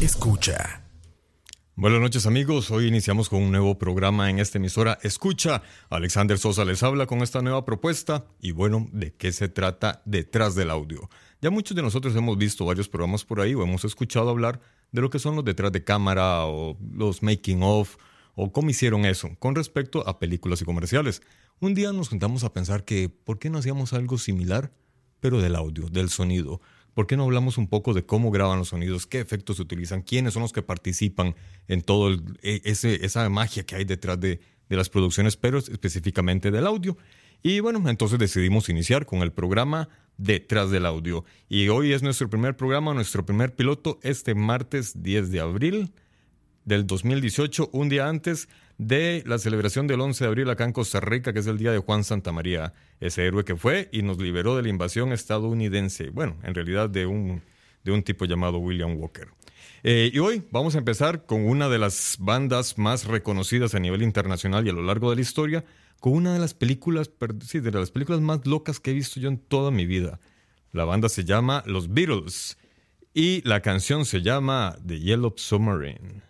[0.00, 0.82] Escucha.
[1.76, 5.60] Buenas noches amigos, hoy iniciamos con un nuevo programa en esta emisora Escucha.
[5.90, 10.54] Alexander Sosa les habla con esta nueva propuesta y bueno, ¿de qué se trata detrás
[10.54, 11.10] del audio?
[11.42, 15.02] Ya muchos de nosotros hemos visto varios programas por ahí o hemos escuchado hablar de
[15.02, 17.98] lo que son los detrás de cámara o los making of
[18.36, 21.20] o cómo hicieron eso con respecto a películas y comerciales.
[21.60, 24.72] Un día nos juntamos a pensar que ¿por qué no hacíamos algo similar
[25.20, 26.62] pero del audio, del sonido?
[26.94, 30.02] ¿Por qué no hablamos un poco de cómo graban los sonidos, qué efectos se utilizan,
[30.02, 31.34] quiénes son los que participan
[31.68, 36.66] en todo ese, esa magia que hay detrás de, de las producciones, pero específicamente del
[36.66, 36.96] audio?
[37.42, 39.88] Y bueno, entonces decidimos iniciar con el programa
[40.18, 41.24] Detrás del Audio.
[41.48, 45.92] Y hoy es nuestro primer programa, nuestro primer piloto, este martes 10 de abril
[46.70, 48.48] del 2018, un día antes
[48.78, 51.72] de la celebración del 11 de abril acá en Costa Rica, que es el día
[51.72, 56.10] de Juan Santa María, ese héroe que fue y nos liberó de la invasión estadounidense.
[56.10, 57.42] Bueno, en realidad de un,
[57.82, 59.30] de un tipo llamado William Walker.
[59.82, 64.02] Eh, y hoy vamos a empezar con una de las bandas más reconocidas a nivel
[64.02, 65.64] internacional y a lo largo de la historia,
[65.98, 69.38] con una de las películas, de las películas más locas que he visto yo en
[69.38, 70.20] toda mi vida.
[70.70, 72.56] La banda se llama Los Beatles
[73.12, 76.29] y la canción se llama The Yellow Submarine.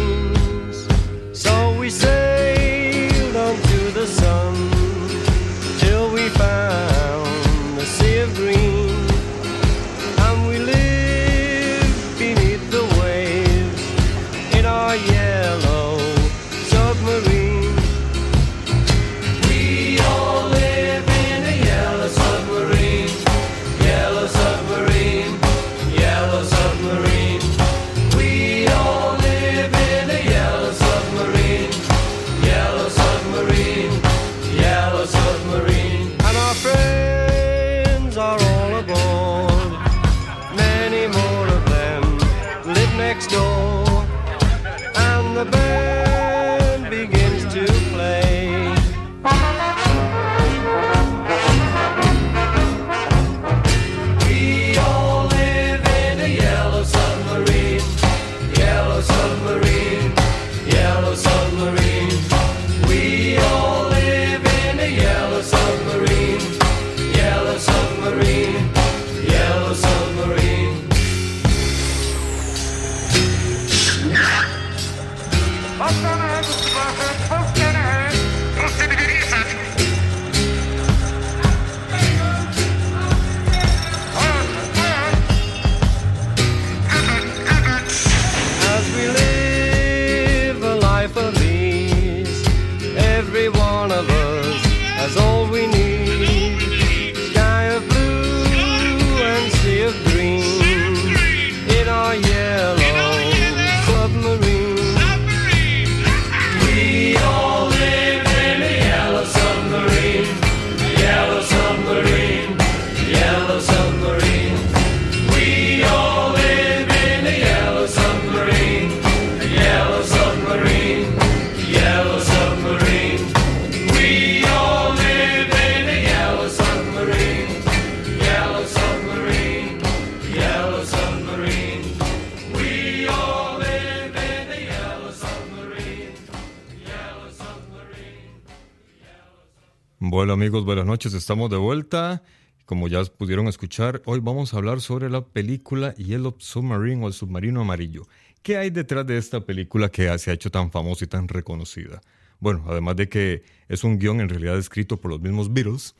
[141.05, 142.21] Estamos de vuelta.
[142.65, 147.13] Como ya pudieron escuchar, hoy vamos a hablar sobre la película Yellow Submarine o el
[147.13, 148.03] submarino amarillo.
[148.43, 152.01] ¿Qué hay detrás de esta película que se ha hecho tan famosa y tan reconocida?
[152.39, 155.95] Bueno, además de que es un guion en realidad escrito por los mismos Beatles,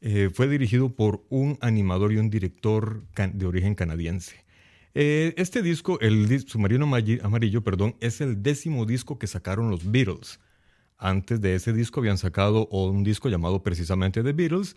[0.00, 4.44] eh, fue dirigido por un animador y un director de origen canadiense.
[4.94, 6.90] Eh, este disco, el Submarino
[7.22, 10.40] Amarillo, perdón, es el décimo disco que sacaron los Beatles.
[11.02, 14.76] Antes de ese disco habían sacado un disco llamado precisamente The Beatles.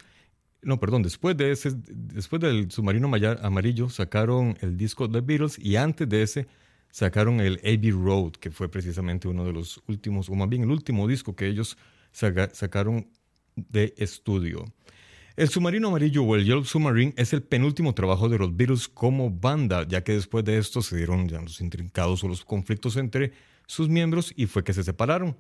[0.61, 3.11] No, perdón, después, de ese, después del Submarino
[3.41, 6.47] Amarillo sacaron el disco The Beatles y antes de ese
[6.89, 10.71] sacaron el Abbey Road, que fue precisamente uno de los últimos, o más bien el
[10.71, 11.77] último disco que ellos
[12.13, 13.09] sacaron
[13.57, 14.63] de estudio.
[15.35, 19.29] El Submarino Amarillo o el Yellow Submarine es el penúltimo trabajo de los Beatles como
[19.29, 23.33] banda, ya que después de esto se dieron ya los intrincados o los conflictos entre
[23.67, 25.35] sus miembros y fue que se separaron.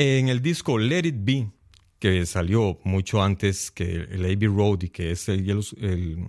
[0.00, 1.50] En el disco Let It Be,
[1.98, 6.24] que salió mucho antes que el Abbey Road y que es el, el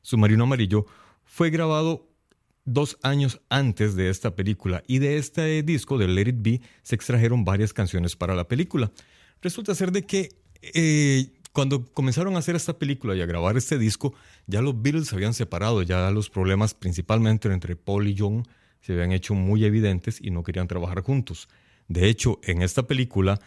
[0.00, 0.86] Submarino Amarillo,
[1.26, 2.08] fue grabado
[2.64, 6.94] dos años antes de esta película y de este disco de Let It Be se
[6.94, 8.90] extrajeron varias canciones para la película.
[9.42, 10.30] Resulta ser de que
[10.62, 14.14] eh, cuando comenzaron a hacer esta película y a grabar este disco,
[14.46, 18.48] ya los Beatles se habían separado, ya los problemas principalmente entre Paul y John
[18.80, 21.50] se habían hecho muy evidentes y no querían trabajar juntos.
[21.90, 23.40] De hecho, en esta película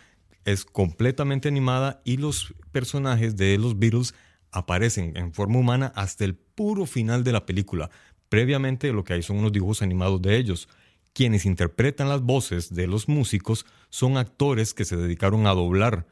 [0.44, 4.14] es completamente animada y los personajes de los Beatles
[4.52, 7.90] aparecen en forma humana hasta el puro final de la película.
[8.28, 10.68] Previamente lo que hay son unos dibujos animados de ellos.
[11.14, 16.06] Quienes interpretan las voces de los músicos son actores que se dedicaron a doblar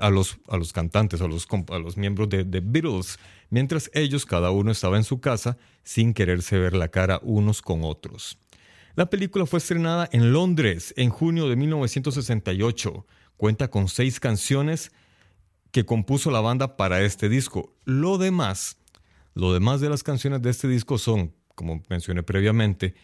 [0.00, 3.20] a los, a los cantantes, a los, a los miembros de The Beatles,
[3.50, 7.84] mientras ellos cada uno estaba en su casa sin quererse ver la cara unos con
[7.84, 8.36] otros.
[8.96, 13.06] La película fue estrenada en Londres en junio de 1968.
[13.36, 14.90] Cuenta con seis canciones
[15.70, 17.74] que compuso la banda para este disco.
[17.84, 18.78] Lo demás,
[19.34, 22.94] lo demás de las canciones de este disco son, como mencioné previamente,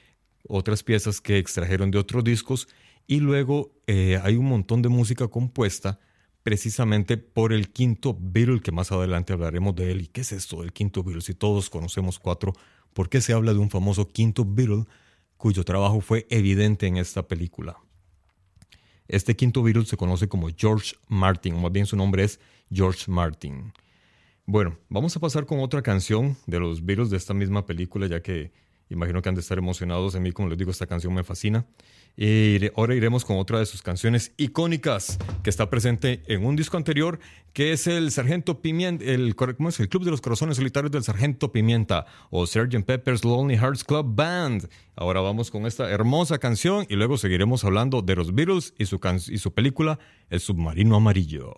[0.49, 2.69] otras piezas que extrajeron de otros discos
[3.07, 6.01] y luego eh, hay un montón de música compuesta
[6.43, 10.01] precisamente por el quinto Beatle, que más adelante hablaremos de él.
[10.01, 11.21] ¿Y qué es esto del quinto Beatle?
[11.21, 12.55] Si todos conocemos cuatro,
[12.95, 14.87] ¿por qué se habla de un famoso quinto Beatle?
[15.43, 17.77] Cuyo trabajo fue evidente en esta película.
[19.09, 22.39] Este quinto Beatle se conoce como George Martin, o más bien su nombre es
[22.71, 23.73] George Martin.
[24.47, 28.23] Bueno, vamos a pasar con otra canción de los Beatles de esta misma película, ya
[28.23, 28.53] que
[28.93, 30.15] Imagino que han de estar emocionados.
[30.15, 31.67] A mí, como les digo, esta canción me fascina.
[32.17, 36.77] Y ahora iremos con otra de sus canciones icónicas que está presente en un disco
[36.77, 37.19] anterior,
[37.55, 39.81] que es el Sargento Pimienta, el, ¿cómo es?
[39.81, 42.85] el Club de los Corazones Solitarios del Sargento Pimienta o Sgt.
[42.85, 44.69] Pepper's Lonely Hearts Club Band.
[44.95, 49.01] Ahora vamos con esta hermosa canción y luego seguiremos hablando de los Beatles y su,
[49.29, 49.99] y su película
[50.29, 51.55] El Submarino Amarillo.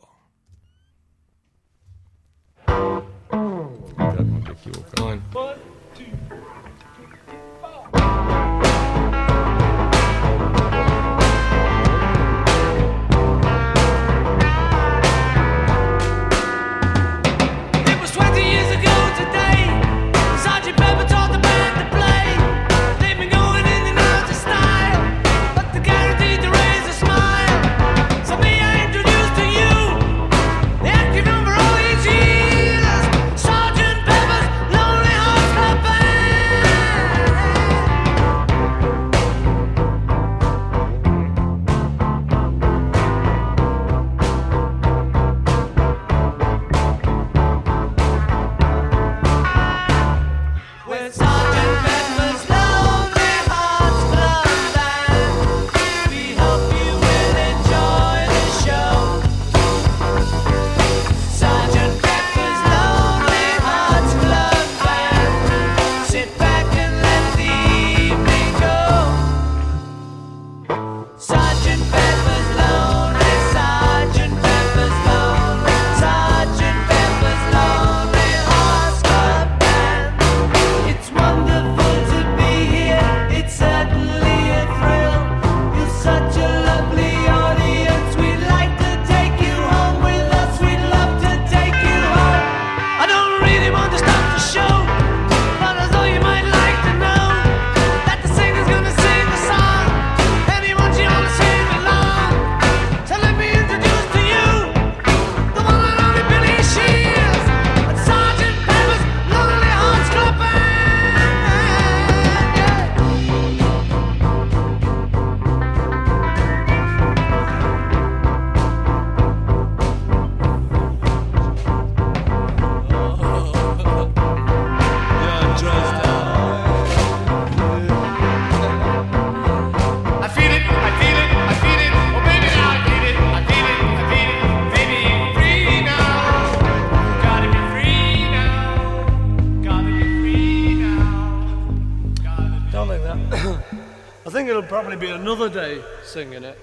[146.14, 146.56] Singing it.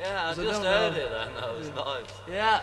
[0.00, 0.98] Yeah, I just don't heard know.
[1.04, 1.28] it then.
[1.40, 2.12] That was nice.
[2.28, 2.60] Yeah,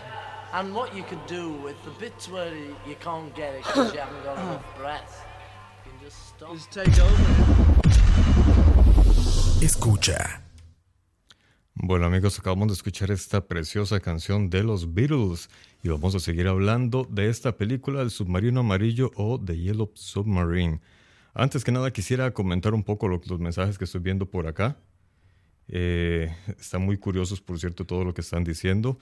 [0.53, 3.93] and what you could do with the bits where you you can't get it because
[3.93, 5.13] you haven't got enough breath,
[5.85, 6.53] you can just stop.
[6.53, 8.31] Just take over.
[9.61, 10.41] Escucha.
[11.75, 15.49] Bueno amigos, acabamos de escuchar esta preciosa canción de los Beatles
[15.83, 20.79] y vamos a seguir hablando de esta película, El submarino amarillo o The Yellow Submarine.
[21.33, 24.77] Antes que nada quisiera comentar un poco lo- los mensajes que estoy viendo por acá.
[25.73, 28.99] Eh, están muy curiosos, por cierto, todo lo que están diciendo.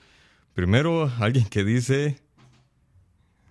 [0.53, 2.19] Primero, alguien que dice,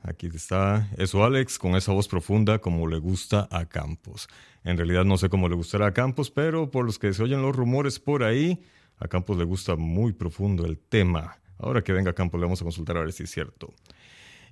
[0.03, 4.29] aquí está, eso Alex, con esa voz profunda como le gusta a Campos.
[4.63, 7.43] En realidad no sé cómo le gustará a Campos, pero por los que se oyen
[7.43, 8.63] los rumores por ahí,
[8.99, 11.39] a Campos le gusta muy profundo el tema.
[11.59, 13.75] Ahora que venga Campos le vamos a consultar a ver si es cierto.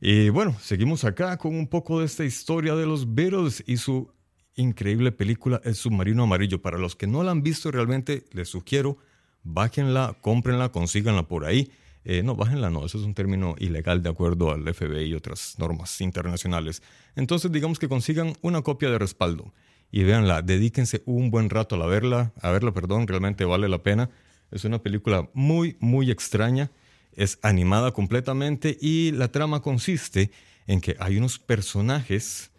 [0.00, 4.10] Y bueno, seguimos acá con un poco de esta historia de los Beatles y su
[4.56, 6.60] increíble película El submarino amarillo.
[6.60, 8.98] Para los que no la han visto realmente, les sugiero,
[9.42, 11.70] bájenla, cómprenla, consíganla por ahí.
[12.04, 15.56] Eh, no, bájenla no, eso es un término ilegal de acuerdo al FBI y otras
[15.58, 16.82] normas internacionales.
[17.16, 19.52] Entonces digamos que consigan una copia de respaldo
[19.90, 23.82] y véanla, dedíquense un buen rato a la verla, a verla, perdón, realmente vale la
[23.82, 24.10] pena.
[24.52, 26.70] Es una película muy, muy extraña,
[27.12, 30.30] es animada completamente y la trama consiste
[30.68, 32.52] en que hay unos personajes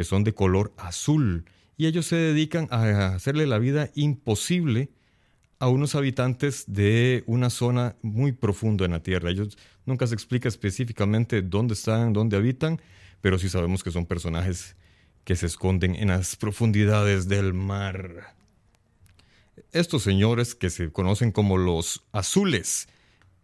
[0.00, 1.44] que son de color azul
[1.76, 4.88] y ellos se dedican a hacerle la vida imposible
[5.58, 9.28] a unos habitantes de una zona muy profunda en la Tierra.
[9.28, 12.80] Ellos nunca se explica específicamente dónde están, dónde habitan,
[13.20, 14.74] pero sí sabemos que son personajes
[15.24, 18.34] que se esconden en las profundidades del mar.
[19.70, 22.88] Estos señores que se conocen como los azules,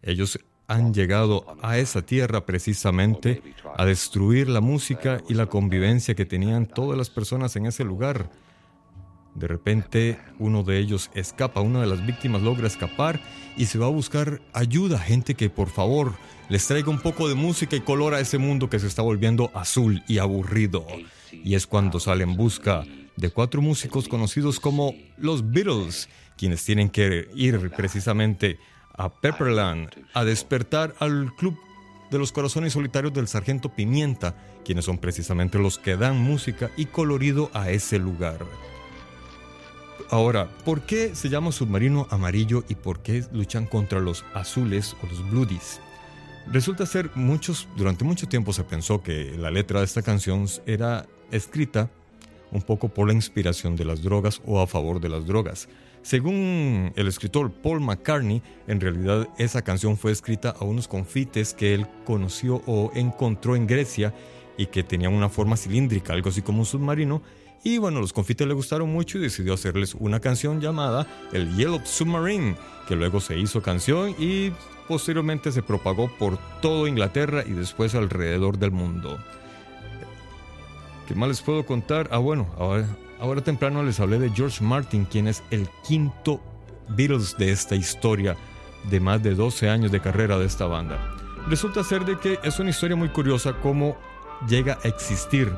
[0.01, 3.41] ellos han llegado a esa tierra precisamente
[3.77, 8.29] a destruir la música y la convivencia que tenían todas las personas en ese lugar.
[9.33, 13.21] De repente uno de ellos escapa, una de las víctimas logra escapar
[13.55, 16.15] y se va a buscar ayuda, gente que por favor
[16.49, 19.51] les traiga un poco de música y color a ese mundo que se está volviendo
[19.53, 20.85] azul y aburrido.
[21.31, 22.83] Y es cuando sale en busca
[23.15, 28.59] de cuatro músicos conocidos como los Beatles, quienes tienen que ir precisamente
[28.97, 31.57] a Pepperland a despertar al club
[32.11, 34.35] de los corazones solitarios del sargento Pimienta,
[34.65, 38.39] quienes son precisamente los que dan música y colorido a ese lugar.
[40.09, 45.07] Ahora, ¿por qué se llama submarino amarillo y por qué luchan contra los azules o
[45.07, 45.81] los bloodies?
[46.49, 51.05] Resulta ser muchos, durante mucho tiempo se pensó que la letra de esta canción era
[51.29, 51.89] escrita
[52.51, 55.67] un poco por la inspiración de las drogas o a favor de las drogas.
[56.07, 61.73] Según el escritor Paul McCartney, en realidad esa canción fue escrita a unos confites que
[61.73, 64.13] él conoció o encontró en Grecia
[64.57, 67.21] y que tenían una forma cilíndrica, algo así como un submarino.
[67.61, 71.81] Y bueno, los confites le gustaron mucho y decidió hacerles una canción llamada El Yellow
[71.83, 72.55] Submarine,
[72.87, 74.53] que luego se hizo canción y
[74.87, 79.17] posteriormente se propagó por toda Inglaterra y después alrededor del mundo.
[81.05, 82.07] ¿Qué más les puedo contar?
[82.13, 82.87] Ah, bueno, ahora,
[83.19, 86.41] ahora temprano les hablé de George Martin, quien es el quinto
[86.89, 88.35] Beatles de esta historia
[88.89, 91.15] de más de 12 años de carrera de esta banda.
[91.49, 93.97] Resulta ser de que es una historia muy curiosa cómo
[94.47, 95.51] llega a existir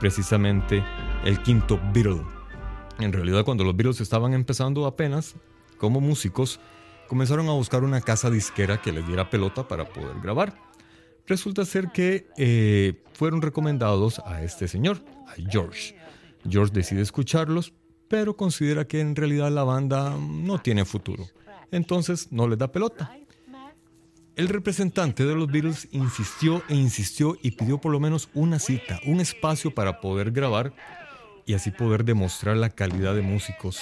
[0.00, 0.84] precisamente
[1.24, 2.22] el quinto Beatle.
[2.98, 5.34] En realidad cuando los Beatles estaban empezando apenas
[5.78, 6.60] como músicos,
[7.08, 10.54] comenzaron a buscar una casa disquera que les diera pelota para poder grabar.
[11.26, 15.94] Resulta ser que eh, fueron recomendados a este señor, a George.
[16.48, 17.72] George decide escucharlos,
[18.08, 21.26] pero considera que en realidad la banda no tiene futuro.
[21.70, 23.16] Entonces no les da pelota.
[24.34, 28.98] El representante de los Beatles insistió e insistió y pidió por lo menos una cita,
[29.06, 30.72] un espacio para poder grabar
[31.44, 33.80] y así poder demostrar la calidad de músicos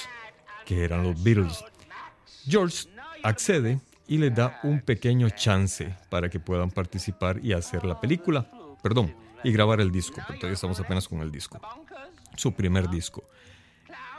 [0.67, 1.65] que eran los Beatles.
[2.47, 2.89] George
[3.23, 8.49] accede y le da un pequeño chance para que puedan participar y hacer la película,
[8.83, 9.15] perdón,
[9.45, 11.61] y grabar el disco, pero todavía estamos apenas con el disco,
[12.41, 13.23] su primer disco.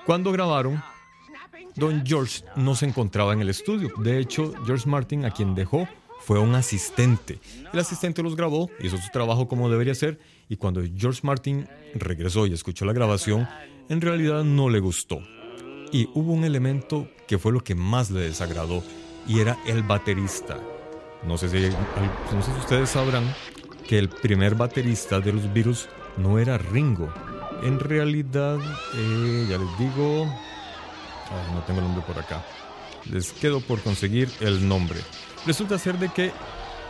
[0.06, 0.82] Cuando grabaron,
[1.75, 3.92] Don George no se encontraba en el estudio.
[3.98, 5.88] De hecho, George Martin, a quien dejó,
[6.20, 7.40] fue un asistente.
[7.74, 12.46] El asistente los grabó, hizo su trabajo como debería ser, y cuando George Martin regresó
[12.46, 13.48] y escuchó la grabación,
[13.90, 15.20] en realidad no le gustó.
[15.92, 18.84] Y hubo un elemento que fue lo que más le desagradó,
[19.28, 20.58] y era el baterista.
[21.25, 21.70] No sé si,
[22.60, 23.24] ustedes sabrán
[23.88, 27.12] que el primer baterista de los Beatles no era Ringo.
[27.62, 28.60] En realidad,
[28.96, 30.25] eh, ya les digo,
[31.53, 32.44] no tengo el nombre por acá.
[33.06, 35.00] Les quedo por conseguir el nombre.
[35.46, 36.32] Resulta ser de que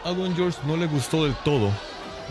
[0.04, 1.72] a Don George no le gustó del todo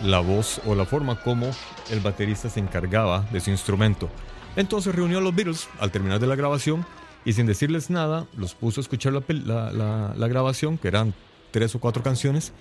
[0.03, 1.51] la voz o la forma como
[1.89, 4.09] el baterista se encargaba de su instrumento.
[4.55, 6.85] Entonces reunió a los Beatles al terminar de la grabación
[7.23, 11.13] y sin decirles nada los puso a escuchar la grabación, que eran
[11.51, 12.53] tres o cuatro canciones,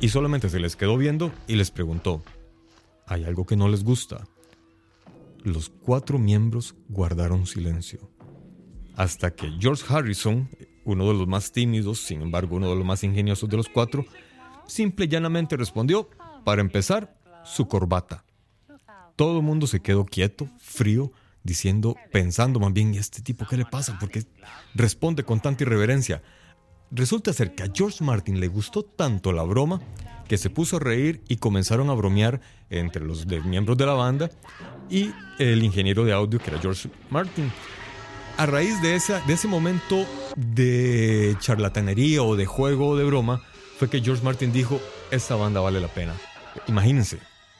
[0.00, 2.22] y solamente se les quedó viendo y les preguntó,
[3.06, 4.26] ¿hay algo que no les gusta?
[5.44, 8.10] Los cuatro miembros guardaron silencio.
[8.96, 10.48] Hasta que George Harrison,
[10.86, 14.06] uno de los más tímidos, sin embargo uno de los más ingeniosos de los cuatro,
[14.66, 16.08] simple y llanamente respondió,
[16.46, 18.24] para empezar, su corbata.
[19.16, 23.44] Todo el mundo se quedó quieto, frío, diciendo, pensando más bien, ¿y a este tipo
[23.46, 23.98] qué le pasa?
[24.00, 24.24] Porque
[24.74, 26.22] responde con tanta irreverencia.
[26.90, 29.82] Resulta ser que a George Martin le gustó tanto la broma
[30.28, 32.40] que se puso a reír y comenzaron a bromear
[32.70, 34.30] entre los miembros de la banda
[34.90, 37.50] y el ingeniero de audio que era George Martin.
[38.36, 40.04] A raíz de, esa, de ese momento
[40.36, 43.42] de charlatanería o de juego o de broma,
[43.78, 46.14] fue que George Martin dijo, esta banda vale la pena.
[46.66, 47.18] Imagínense,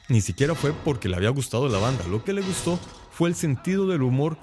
[0.09, 2.79] ni siquiera fue porque le había gustado la banda, lo que le gustó
[3.11, 4.37] fue el sentido del humor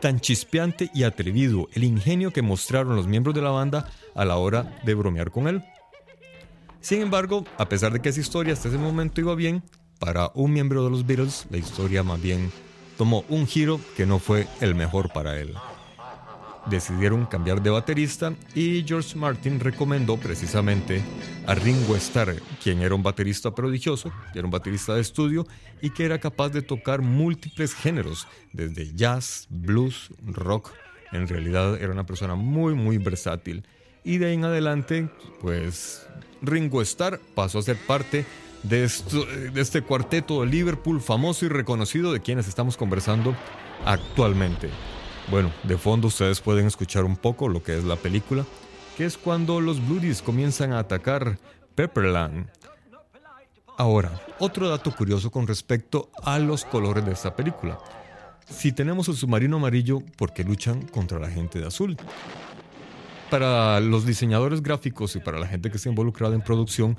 [0.00, 4.36] tan chispeante y atrevido, el ingenio que mostraron los miembros de la banda a la
[4.36, 5.62] hora de bromear con él.
[6.82, 9.62] Sin embargo, a pesar de que esa historia hasta ese momento iba bien,
[10.00, 12.50] para un miembro de los Beatles la historia más bien
[12.98, 15.54] tomó un giro que no fue el mejor para él.
[16.66, 21.02] Decidieron cambiar de baterista y George Martin recomendó precisamente
[21.46, 25.46] a Ringo Starr, quien era un baterista prodigioso, era un baterista de estudio
[25.80, 30.72] y que era capaz de tocar múltiples géneros, desde jazz, blues, rock.
[31.12, 33.64] En realidad era una persona muy muy versátil.
[34.04, 35.08] Y de ahí en adelante,
[35.40, 36.06] pues
[36.40, 38.26] Ringo Starr pasó a ser parte
[38.62, 43.34] de, este cuarteto de Liverpool famoso y reconocido de quienes estamos conversando
[43.84, 44.68] actualmente.
[45.30, 48.44] Bueno, de fondo ustedes pueden escuchar un poco lo que es la película,
[48.96, 51.38] que es cuando los Bludies comienzan a atacar
[51.74, 52.48] Pepperland.
[53.78, 57.78] Ahora, otro dato curioso con respecto a los colores de esta película.
[58.48, 61.96] Si tenemos el submarino amarillo, ¿por qué luchan contra la gente de azul?
[63.32, 66.98] Para los diseñadores gráficos y para la gente que está involucrada en producción,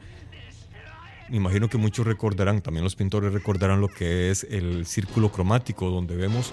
[1.29, 5.91] me imagino que muchos recordarán, también los pintores recordarán lo que es el círculo cromático,
[5.91, 6.51] donde vemos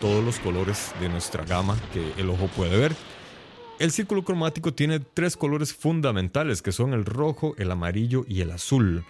[0.00, 2.94] todos los colores de nuestra gama que el ojo puede ver.
[3.78, 8.50] El círculo cromático tiene tres colores fundamentales, que son el rojo, el amarillo y el
[8.50, 9.02] azul.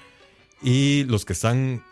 [0.63, 1.83] Y los que están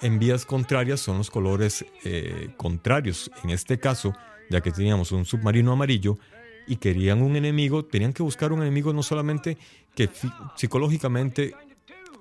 [0.00, 3.30] en vías contrarias son los colores eh, contrarios.
[3.42, 4.14] En este caso,
[4.48, 6.18] ya que teníamos un submarino amarillo
[6.66, 9.58] y querían un enemigo, tenían que buscar un enemigo no solamente
[9.94, 10.08] que
[10.56, 11.54] psicológicamente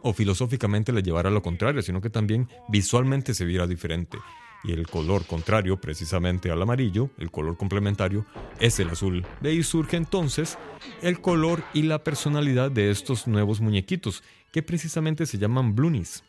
[0.02, 4.18] o filosóficamente le llevara a lo contrario, sino que también visualmente se viera diferente.
[4.64, 8.26] Y el color contrario, precisamente al amarillo, el color complementario,
[8.60, 9.26] es el azul.
[9.42, 10.58] De ahí surge entonces
[11.02, 16.24] el color y la personalidad de estos nuevos muñequitos, que precisamente se llaman Bloonies.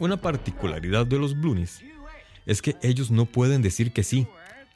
[0.00, 1.84] Una particularidad de los Bloonies
[2.46, 4.26] es que ellos no pueden decir que sí,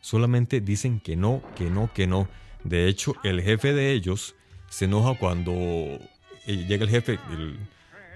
[0.03, 2.29] solamente dicen que no, que no, que no.
[2.65, 4.35] De hecho, el jefe de ellos
[4.69, 7.19] se enoja cuando eh, llega el jefe,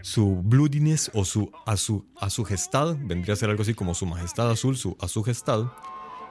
[0.03, 3.95] su bloodiness o su a su a su gestad, vendría a ser algo así como
[3.95, 5.73] su majestad azul, su a su gestad.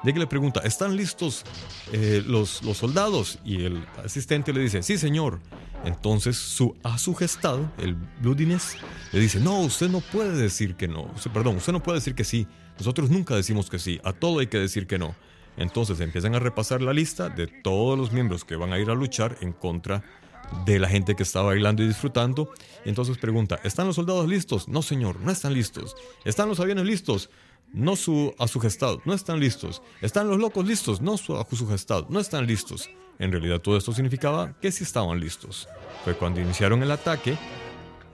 [0.03, 1.43] De le pregunta, ¿están listos
[1.91, 3.39] eh, los, los soldados?
[3.43, 5.39] Y el asistente le dice, sí señor.
[5.83, 8.77] Entonces su a su gestad, el bloodiness,
[9.11, 11.11] le dice, no, usted no puede decir que no.
[11.33, 12.45] Perdón, usted no puede decir que sí.
[12.77, 13.99] Nosotros nunca decimos que sí.
[14.03, 15.15] A todo hay que decir que no.
[15.57, 18.95] Entonces empiezan a repasar la lista de todos los miembros que van a ir a
[18.95, 20.03] luchar en contra
[20.65, 22.51] de la gente que está bailando y disfrutando.
[22.83, 24.67] Entonces pregunta, ¿están los soldados listos?
[24.67, 25.95] No, señor, no están listos.
[26.23, 27.29] ¿Están los aviones listos?
[27.73, 29.81] No su, a su gestad, no están listos.
[30.01, 31.01] ¿Están los locos listos?
[31.01, 32.89] No su, a su gestad, no están listos.
[33.19, 35.67] En realidad todo esto significaba que sí estaban listos.
[36.03, 37.37] Fue cuando iniciaron el ataque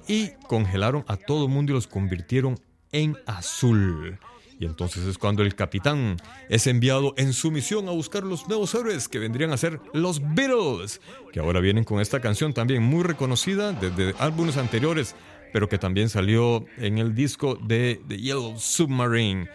[0.08, 2.60] y congelaron a todo el mundo y los convirtieron
[2.92, 4.20] en azul.
[4.62, 8.76] Y entonces es cuando el capitán es enviado en su misión a buscar los nuevos
[8.76, 11.02] héroes que vendrían a ser los Beatles,
[11.34, 15.16] que ahora vienen con esta canción también muy reconocida desde álbumes anteriores,
[15.52, 19.50] pero que también salió en el disco de The Yellow Submarine.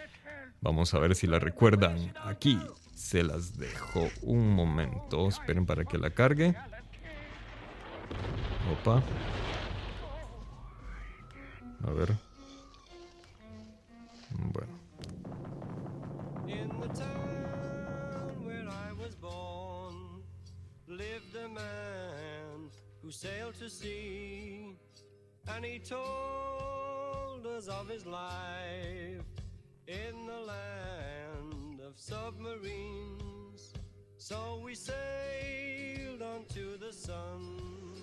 [0.61, 2.12] Vamos a ver si la recuerdan.
[2.25, 2.59] Aquí
[2.97, 5.29] se las dejo un momento.
[5.29, 6.57] Esperen para que la cargue.
[8.73, 9.05] Opa.
[11.85, 12.12] A ver.
[14.33, 14.86] Bueno.
[16.66, 19.94] In the town where I was born
[20.88, 24.76] lived a man who sailed to sea,
[25.46, 29.22] and he told us of his life
[29.87, 33.72] in the land of submarines.
[34.18, 37.94] So we sailed onto the sun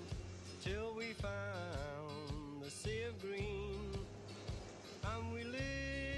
[0.64, 3.92] till we found the sea of green
[5.04, 6.13] and we lived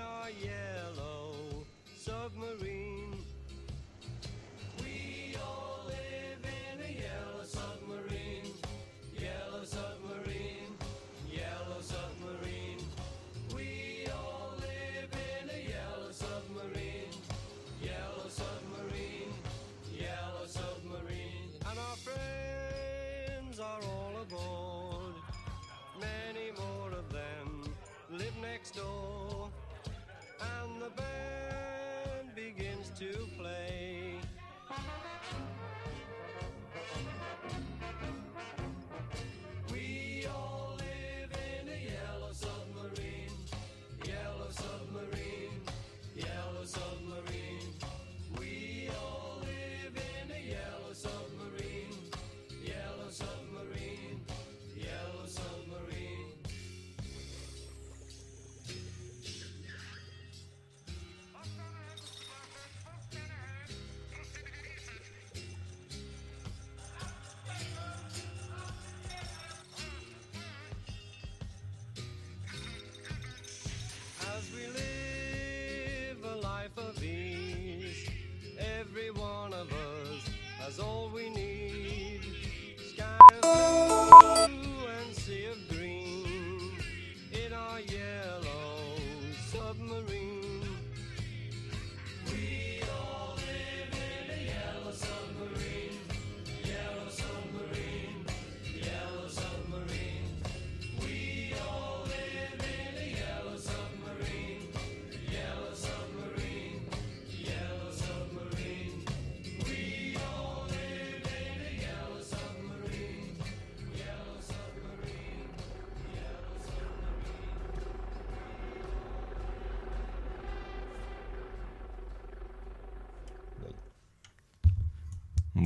[0.00, 1.34] red or yellow
[1.96, 3.24] submarine.
[4.82, 5.79] We all
[30.96, 31.39] the.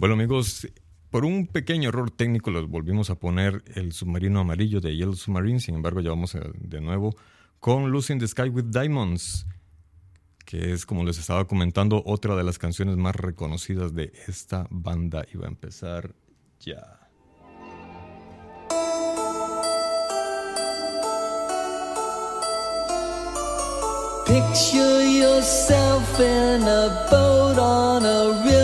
[0.05, 0.69] Bueno amigos,
[1.09, 5.61] por un pequeño error técnico les volvimos a poner el submarino amarillo de Yellow Submarine,
[5.61, 7.17] sin embargo ya vamos de nuevo
[7.59, 9.47] con Luz in the Sky with Diamonds,
[10.45, 15.25] que es como les estaba comentando otra de las canciones más reconocidas de esta banda
[15.33, 16.15] y va a empezar
[16.61, 17.01] ya.
[24.27, 28.64] Picture yourself in a boat on a river.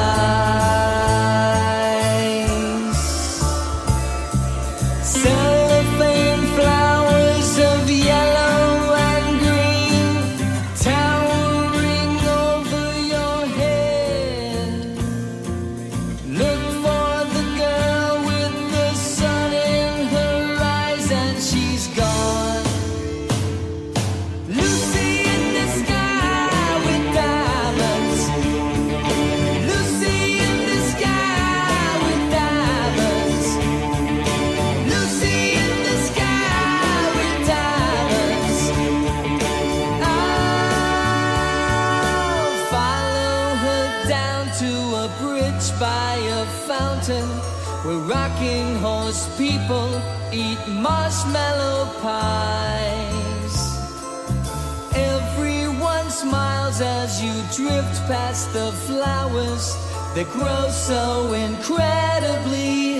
[57.71, 59.75] drift past the flowers.
[60.13, 62.90] That grow so incredibly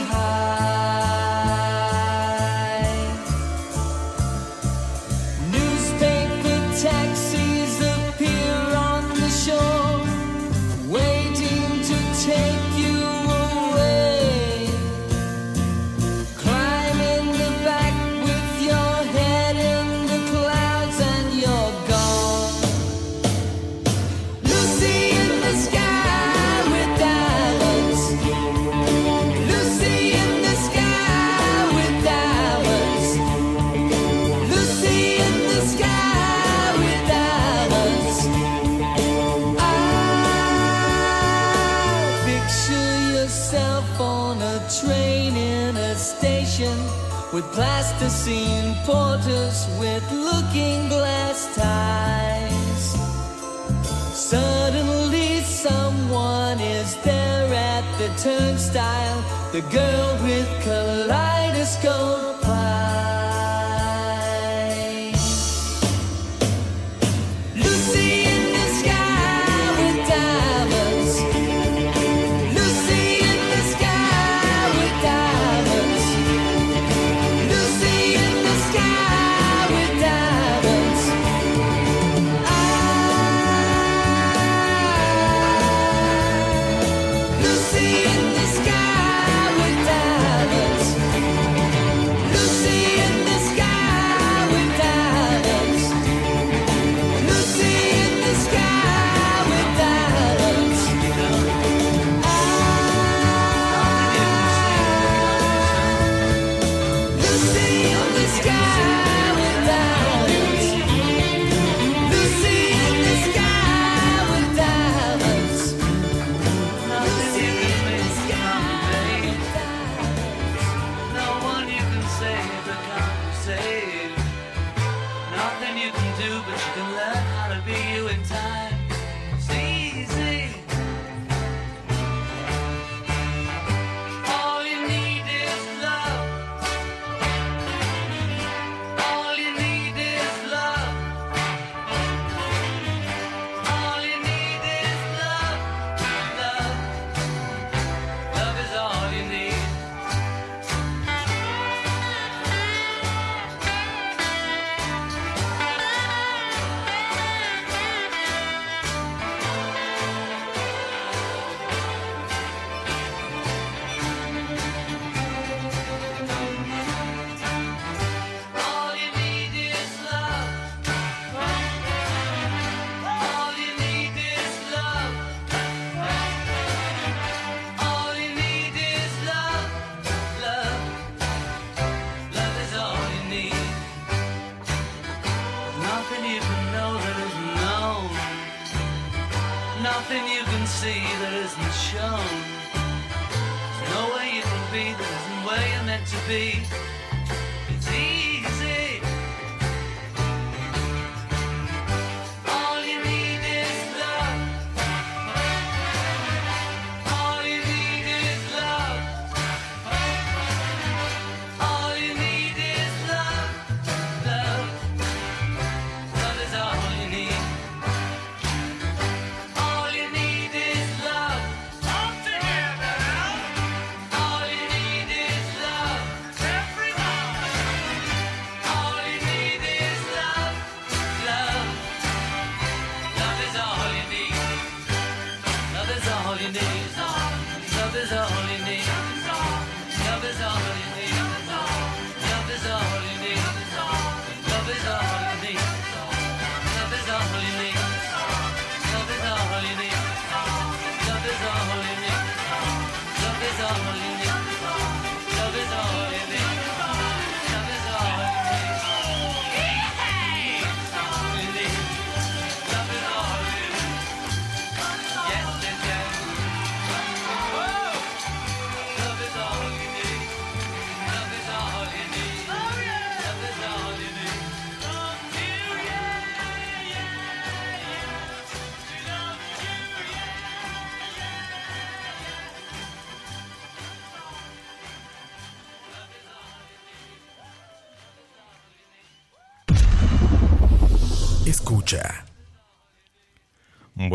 [58.17, 62.30] turnstile, the girl with kaleidoscope.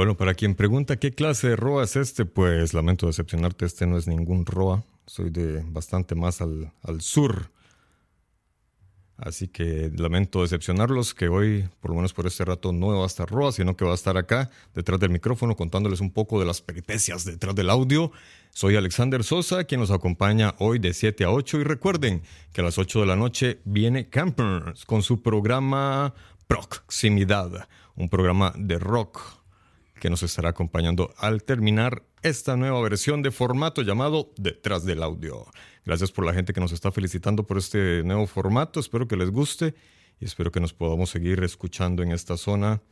[0.06, 3.98] Bueno, para quien pregunta qué clase de ROA es este, pues lamento decepcionarte, este no
[3.98, 7.50] es ningún ROA, soy de bastante más al, al sur.
[9.16, 13.06] Así que lamento decepcionarlos, que hoy, por lo menos por este rato, no va a
[13.08, 16.46] estar Roa, sino que va a estar acá, detrás del micrófono, contándoles un poco de
[16.46, 18.12] las peripecias detrás del audio.
[18.50, 21.62] Soy Alexander Sosa, quien nos acompaña hoy de 7 a 8.
[21.62, 26.14] Y recuerden que a las 8 de la noche viene Campers con su programa
[26.46, 29.45] Proximidad, un programa de rock
[30.00, 35.46] que nos estará acompañando al terminar esta nueva versión de formato llamado Detrás del Audio.
[35.84, 38.80] Gracias por la gente que nos está felicitando por este nuevo formato.
[38.80, 39.74] Espero que les guste
[40.20, 42.82] y espero que nos podamos seguir escuchando en esta zona.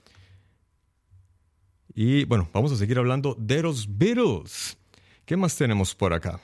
[1.94, 4.76] Y bueno, vamos a seguir hablando de los Beatles.
[5.24, 6.40] ¿Qué más tenemos por acá?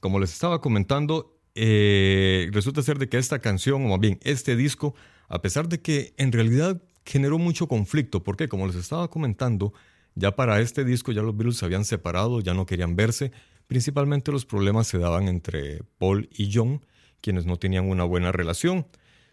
[0.00, 4.56] Como les estaba comentando, eh, resulta ser de que esta canción, o más bien este
[4.56, 4.94] disco,
[5.28, 9.72] a pesar de que en realidad generó mucho conflicto, porque como les estaba comentando,
[10.14, 13.32] ya para este disco ya los Beatles se habían separado, ya no querían verse,
[13.66, 16.84] principalmente los problemas se daban entre Paul y John,
[17.20, 18.86] quienes no tenían una buena relación.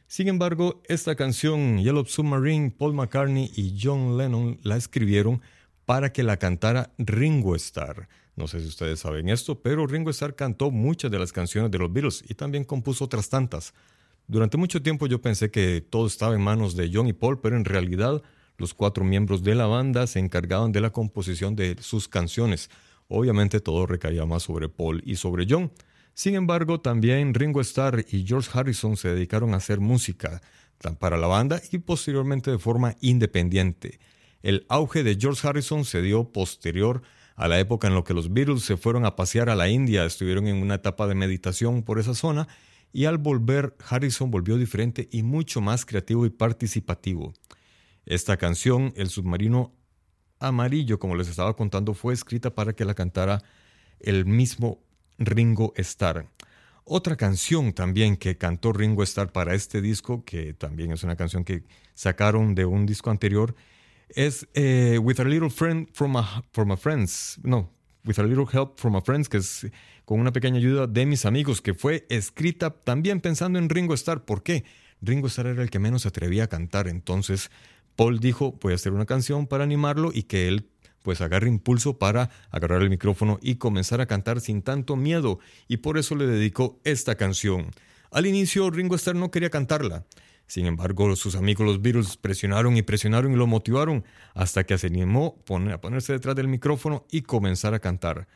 [0.07, 5.41] Sin embargo, esta canción Yellow Submarine, Paul McCartney y John Lennon la escribieron
[5.85, 8.07] para que la cantara Ringo Starr.
[8.35, 11.77] No sé si ustedes saben esto, pero Ringo Starr cantó muchas de las canciones de
[11.77, 13.73] los Beatles y también compuso otras tantas.
[14.27, 17.57] Durante mucho tiempo yo pensé que todo estaba en manos de John y Paul, pero
[17.57, 18.21] en realidad
[18.57, 22.69] los cuatro miembros de la banda se encargaban de la composición de sus canciones.
[23.07, 25.71] Obviamente todo recaía más sobre Paul y sobre John.
[26.13, 30.41] Sin embargo, también Ringo Starr y George Harrison se dedicaron a hacer música
[30.99, 33.99] para la banda y posteriormente de forma independiente.
[34.41, 37.01] El auge de George Harrison se dio posterior
[37.35, 40.05] a la época en la que los Beatles se fueron a pasear a la India,
[40.05, 42.47] estuvieron en una etapa de meditación por esa zona
[42.93, 47.33] y al volver Harrison volvió diferente y mucho más creativo y participativo.
[48.05, 49.73] Esta canción, El submarino
[50.39, 53.41] amarillo, como les estaba contando, fue escrita para que la cantara
[53.99, 54.79] el mismo
[55.17, 56.29] Ringo Starr.
[56.85, 61.45] Otra canción también que cantó Ringo Starr para este disco, que también es una canción
[61.45, 63.55] que sacaron de un disco anterior,
[64.09, 67.39] es eh, With a Little Friend from a, from a Friends.
[67.41, 67.71] No,
[68.05, 69.67] With a Little Help from a Friends, que es
[70.03, 74.25] con una pequeña ayuda de mis amigos, que fue escrita también pensando en Ringo Starr.
[74.25, 74.65] ¿Por qué?
[75.01, 77.49] Ringo Starr era el que menos se atrevía a cantar, entonces
[77.95, 80.69] Paul dijo, voy a hacer una canción para animarlo y que él
[81.01, 85.39] pues agarre impulso para agarrar el micrófono y comenzar a cantar sin tanto miedo,
[85.69, 87.71] y por eso le dedicó esta canción.
[88.11, 90.05] Al inicio Ringo Starr no quería cantarla,
[90.53, 94.03] sin embargo sus amigos los Beatles presionaron y presionaron y lo motivaron
[94.35, 98.27] hasta que se animó a ponerse detrás del micrófono y comenzar a cantar.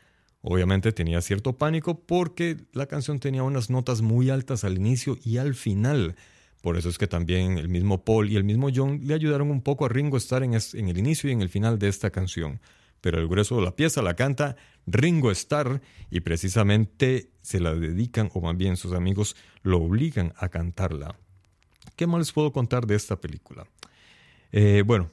[0.42, 5.36] Obviamente tenía cierto pánico porque la canción tenía unas notas muy altas al inicio y
[5.36, 6.16] al final.
[6.60, 9.62] Por eso es que también el mismo Paul y el mismo John le ayudaron un
[9.62, 12.10] poco a Ringo Starr en, es- en el inicio y en el final de esta
[12.10, 12.60] canción.
[13.00, 14.56] Pero el grueso de la pieza la canta
[14.88, 20.48] Ringo Starr y precisamente se la dedican, o más bien sus amigos lo obligan a
[20.48, 21.16] cantarla.
[21.98, 23.66] ¿Qué más les puedo contar de esta película?
[24.52, 25.10] Eh, bueno,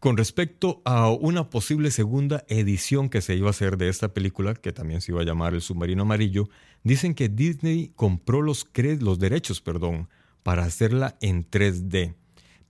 [0.00, 4.54] con respecto a una posible segunda edición que se iba a hacer de esta película,
[4.54, 6.48] que también se iba a llamar El Submarino Amarillo,
[6.82, 10.08] dicen que Disney compró los, derechos perdón,
[10.42, 12.16] para hacerla en 3D,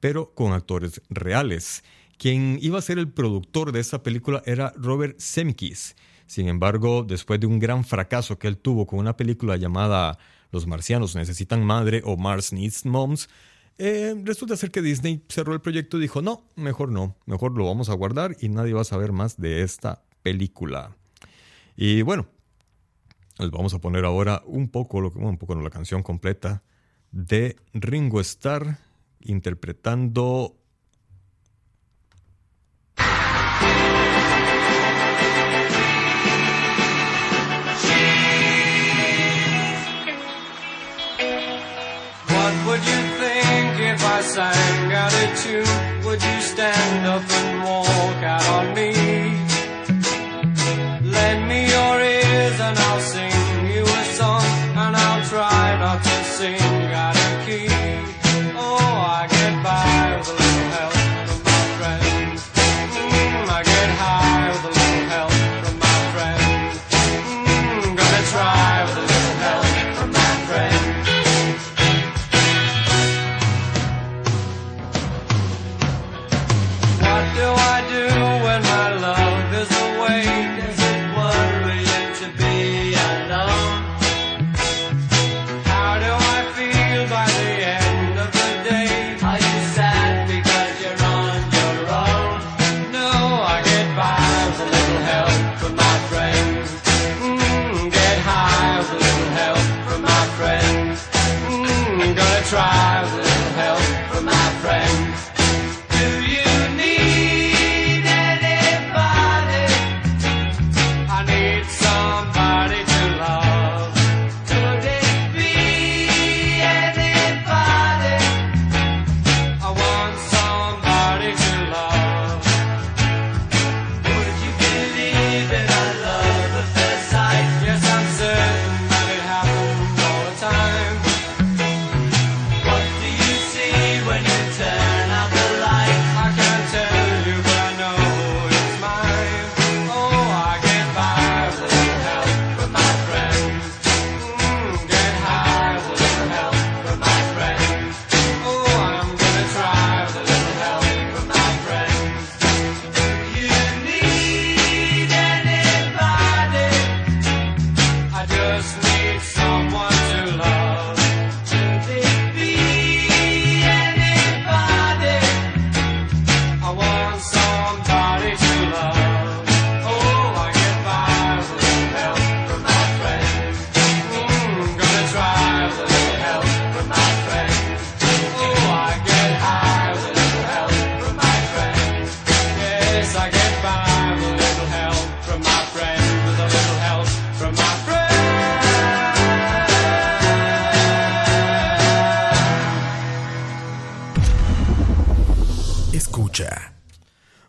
[0.01, 1.83] pero con actores reales.
[2.19, 5.97] Quien iba a ser el productor de esta película era Robert Zemeckis.
[6.27, 10.19] Sin embargo, después de un gran fracaso que él tuvo con una película llamada
[10.51, 13.29] Los marcianos necesitan madre o Mars Needs Moms,
[13.83, 17.65] eh, resulta ser que Disney cerró el proyecto y dijo, no, mejor no, mejor lo
[17.65, 20.97] vamos a guardar y nadie va a saber más de esta película.
[21.77, 22.27] Y bueno,
[23.39, 26.63] les vamos a poner ahora un poco, un poco la canción completa
[27.11, 28.77] de Ringo Starr
[29.21, 30.60] interpretando
[44.35, 46.05] sang out a tune?
[46.05, 49.00] Would you stand up and walk out on me?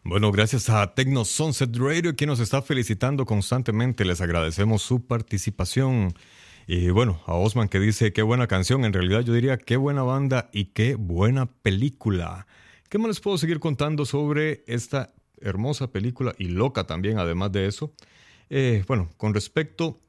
[0.03, 4.03] Bueno, gracias a Tecno Sunset Radio que nos está felicitando constantemente.
[4.03, 6.13] Les agradecemos su participación.
[6.67, 8.83] Y bueno, a Osman que dice qué buena canción.
[8.83, 12.47] En realidad yo diría qué buena banda y qué buena película.
[12.89, 17.67] ¿Qué más les puedo seguir contando sobre esta hermosa película y loca también, además de
[17.67, 17.93] eso?
[18.49, 19.99] Eh, bueno, con respecto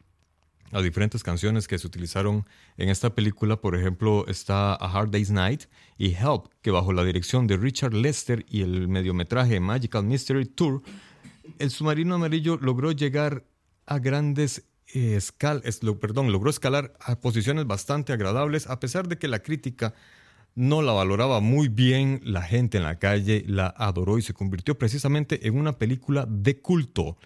[0.72, 2.44] a diferentes canciones que se utilizaron
[2.76, 3.60] en esta película.
[3.60, 5.64] Por ejemplo, está A Hard Day's Night
[5.96, 10.82] y Help, que bajo la dirección de Richard Lester y el mediometraje Magical Mystery Tour,
[11.58, 13.44] el submarino amarillo logró llegar
[13.86, 14.64] a grandes
[14.94, 15.62] eh, escal-
[15.98, 19.94] perdón, logró escalar a posiciones bastante agradables, a pesar de que la crítica
[20.54, 24.76] no la valoraba muy bien, la gente en la calle la adoró y se convirtió
[24.76, 27.16] precisamente en una película de culto.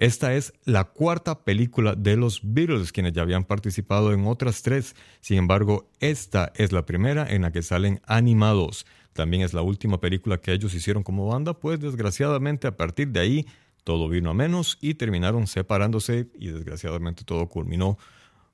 [0.00, 4.96] Esta es la cuarta película de los Beatles, quienes ya habían participado en otras tres.
[5.20, 8.86] Sin embargo, esta es la primera en la que salen animados.
[9.12, 13.20] También es la última película que ellos hicieron como banda, pues desgraciadamente a partir de
[13.20, 13.46] ahí
[13.84, 17.98] todo vino a menos y terminaron separándose y desgraciadamente todo culminó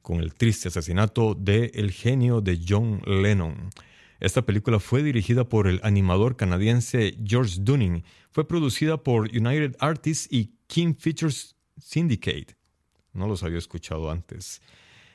[0.03, 3.71] con el triste asesinato del el genio de John Lennon.
[4.19, 10.29] Esta película fue dirigida por el animador canadiense George Dunning, fue producida por United Artists
[10.31, 12.57] y King Features Syndicate.
[13.13, 14.63] No los había escuchado antes.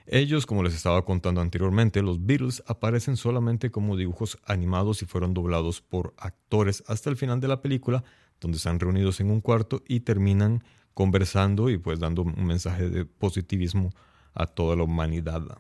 [0.06, 5.34] Ellos, como les estaba contando anteriormente, los Beatles aparecen solamente como dibujos animados y fueron
[5.34, 8.04] doblados por actores hasta el final de la película,
[8.40, 13.06] donde están reunidos en un cuarto y terminan conversando y pues dando un mensaje de
[13.06, 13.92] positivismo
[14.34, 15.60] a toda la humanidad.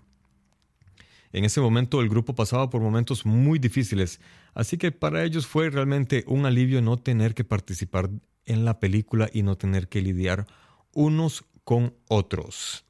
[1.34, 4.20] En ese momento el grupo pasaba por momentos muy difíciles,
[4.54, 8.10] así que para ellos fue realmente un alivio no tener que participar
[8.46, 10.46] en la película y no tener que lidiar
[10.94, 12.86] unos con otros.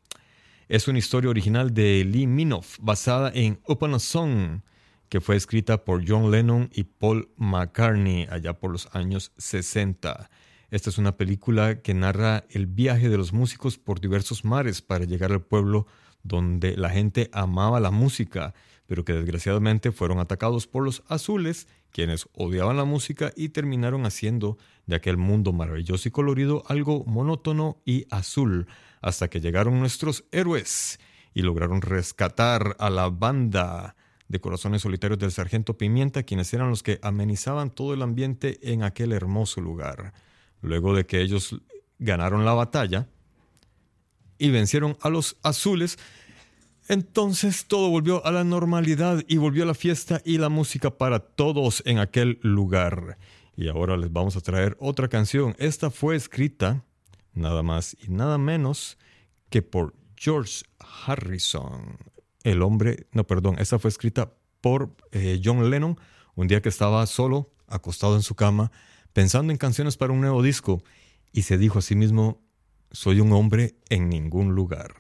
[0.67, 4.61] Es una historia original de Lee Minoff basada en Open a Song,
[5.09, 10.29] que fue escrita por John Lennon y Paul McCartney allá por los años 60.
[10.69, 15.03] Esta es una película que narra el viaje de los músicos por diversos mares para
[15.03, 15.85] llegar al pueblo
[16.23, 18.53] donde la gente amaba la música,
[18.87, 24.57] pero que desgraciadamente fueron atacados por los azules, quienes odiaban la música y terminaron haciendo
[24.85, 28.67] de aquel mundo maravilloso y colorido algo monótono y azul,
[29.01, 30.99] hasta que llegaron nuestros héroes
[31.33, 33.95] y lograron rescatar a la banda
[34.27, 38.83] de corazones solitarios del sargento Pimienta, quienes eran los que amenizaban todo el ambiente en
[38.83, 40.13] aquel hermoso lugar.
[40.61, 41.59] Luego de que ellos
[41.99, 43.07] ganaron la batalla
[44.41, 45.99] y vencieron a los azules,
[46.87, 51.83] entonces todo volvió a la normalidad y volvió la fiesta y la música para todos
[51.85, 53.17] en aquel lugar.
[53.55, 55.55] Y ahora les vamos a traer otra canción.
[55.59, 56.83] Esta fue escrita
[57.33, 58.97] nada más y nada menos
[59.49, 60.63] que por George
[61.05, 61.97] Harrison.
[62.43, 65.99] El hombre, no, perdón, esta fue escrita por eh, John Lennon
[66.33, 68.71] un día que estaba solo, acostado en su cama,
[69.13, 70.81] pensando en canciones para un nuevo disco,
[71.31, 72.41] y se dijo a sí mismo,
[72.91, 74.93] soy un hombre en ningún lugar.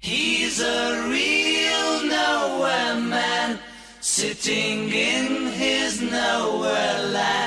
[0.00, 3.60] He's a real nowhere man,
[4.00, 7.41] sitting in his nowhere land,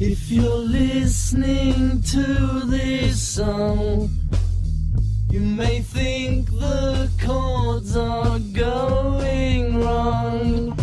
[0.00, 4.08] If you're listening to this song,
[5.28, 10.78] you may think the chords are going wrong.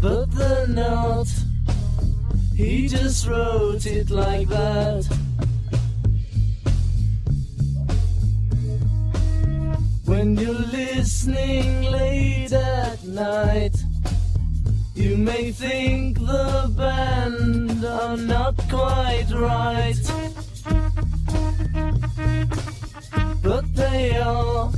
[0.00, 1.26] But they're not.
[2.54, 5.04] He just wrote it like that.
[10.04, 13.83] When you're listening late at night,
[15.04, 20.04] you may think the band are not quite right.
[23.42, 24.72] But they are.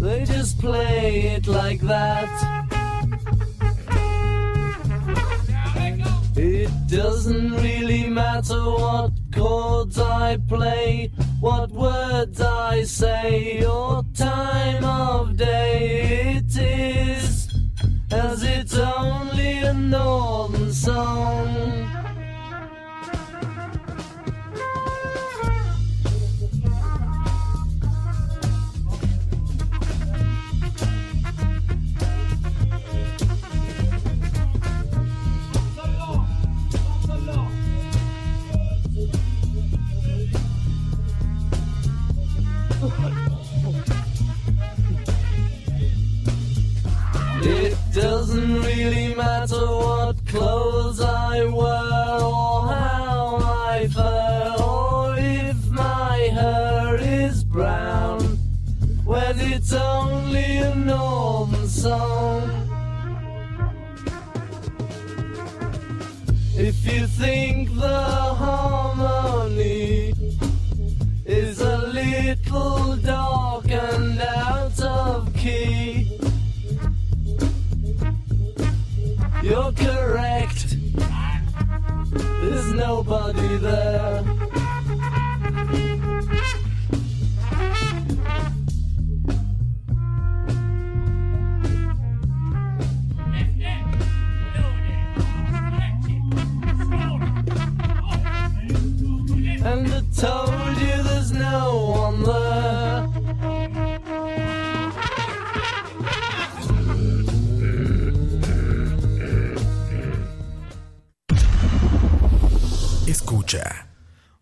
[0.00, 2.30] They just play it like that.
[6.36, 15.36] It doesn't really matter what chords I play, what words I say, or time of
[15.36, 17.35] day it is,
[18.10, 22.05] as it's only a northern song.
[67.16, 68.04] Think the
[68.42, 70.12] harmony
[71.24, 76.18] is a little dark and out of key.
[79.42, 80.76] You're correct.
[82.42, 84.35] There's nobody there.
[113.56, 113.88] Escucha.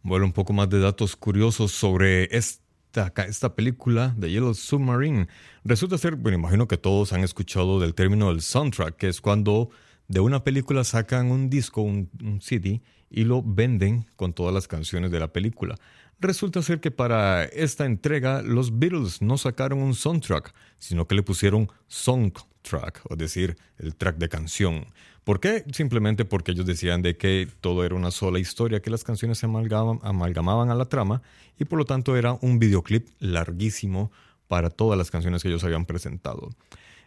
[0.03, 5.29] Bueno, un poco más de datos curiosos sobre esta, esta película de Yellow Submarine.
[5.65, 9.71] Resulta ser, bueno, imagino que todos han escuchado del término del soundtrack, que es cuando
[10.09, 12.11] de una película sacan un disco, un,
[12.43, 15.77] CD, y lo venden con todas las canciones de la película.
[16.21, 21.23] Resulta ser que para esta entrega los Beatles no sacaron un soundtrack, sino que le
[21.23, 24.87] pusieron songtrack, es decir, el track de canción.
[25.25, 25.65] ¿Por qué?
[25.73, 29.47] Simplemente porque ellos decían de que todo era una sola historia, que las canciones se
[29.47, 31.23] amalgamaban, a la trama
[31.59, 34.13] y por lo tanto era un videoclip larguísimo
[34.49, 36.51] para todas las canciones que ellos habían presentado.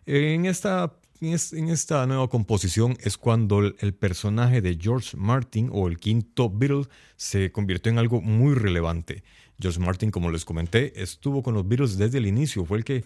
[0.07, 5.15] En esta, en es- en esta nueva composición es cuando el, el personaje de George
[5.15, 6.85] Martin o el quinto Beatle
[7.17, 9.23] se convirtió en algo muy relevante.
[9.59, 13.03] George Martin, como les comenté, estuvo con los Beatles desde el inicio, fue el que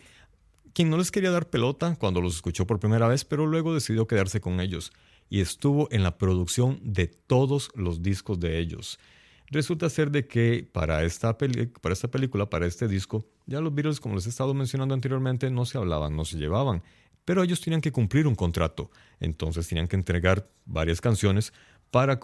[0.73, 4.07] quien no les quería dar pelota cuando los escuchó por primera vez, pero luego decidió
[4.07, 4.91] quedarse con ellos
[5.29, 8.99] y estuvo en la producción de todos los discos de ellos.
[9.47, 14.25] Resulta ser de que para esta, película, para este disco, ya los Beatles, como les
[14.25, 16.83] he estado mencionando anteriormente, no se hablaban, no se llevaban,
[17.25, 21.53] pero ellos tenían que cumplir un contrato, entonces tenían que entregar varias canciones
[21.91, 22.19] para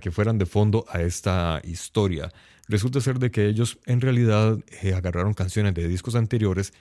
[0.00, 2.32] que fueran de fondo a esta historia.
[2.68, 6.72] Resulta ser de que ellos en realidad eh, agarraron canciones de discos anteriores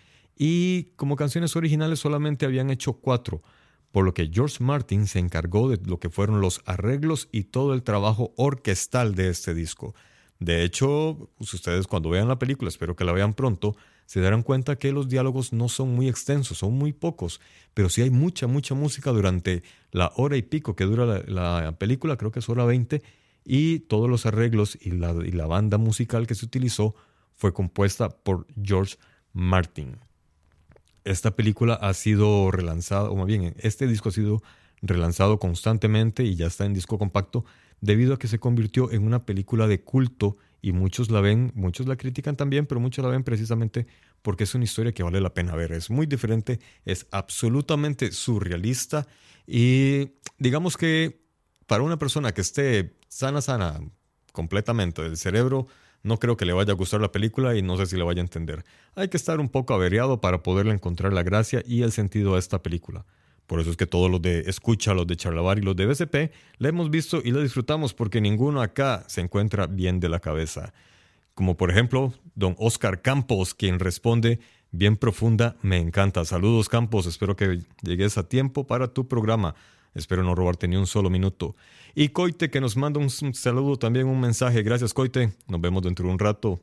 [0.41, 3.43] y como canciones originales solamente habían hecho cuatro,
[3.91, 7.73] por lo que George Martin se encargó de lo que fueron los arreglos y todo
[7.73, 9.93] el trabajo orquestal de este disco.
[10.39, 13.75] De hecho, pues ustedes cuando vean la película, espero que la vean pronto,
[14.05, 17.41] se darán cuenta que los diálogos no son muy extensos, son muy pocos,
[17.73, 19.61] pero sí hay mucha, mucha música durante
[19.91, 23.03] la hora y pico que dura la, la película, creo que es hora 20,
[23.43, 26.95] y todos los arreglos y la, y la banda musical que se utilizó
[27.35, 28.95] fue compuesta por George
[29.33, 29.97] Martin
[31.11, 34.43] esta película ha sido relanzada, o más bien, este disco ha sido
[34.81, 37.45] relanzado constantemente y ya está en disco compacto
[37.81, 41.87] debido a que se convirtió en una película de culto y muchos la ven, muchos
[41.87, 43.87] la critican también, pero muchos la ven precisamente
[44.21, 45.71] porque es una historia que vale la pena ver.
[45.71, 49.07] Es muy diferente, es absolutamente surrealista
[49.47, 51.21] y digamos que
[51.65, 53.79] para una persona que esté sana, sana,
[54.31, 55.67] completamente del cerebro,
[56.03, 58.21] no creo que le vaya a gustar la película y no sé si la vaya
[58.21, 58.63] a entender.
[58.95, 62.39] Hay que estar un poco averiado para poderle encontrar la gracia y el sentido a
[62.39, 63.05] esta película.
[63.47, 66.31] Por eso es que todos los de Escucha, los de Charlabar y los de BCP
[66.59, 70.71] la hemos visto y la disfrutamos porque ninguno acá se encuentra bien de la cabeza.
[71.33, 74.39] Como por ejemplo, don Oscar Campos, quien responde
[74.71, 76.25] bien profunda, me encanta.
[76.25, 79.55] Saludos Campos, espero que llegues a tiempo para tu programa.
[79.95, 81.55] Espero no robarte ni un solo minuto.
[81.95, 84.63] Y Coite, que nos manda un saludo, también un mensaje.
[84.63, 85.33] Gracias, Coite.
[85.47, 86.61] Nos vemos dentro de un rato.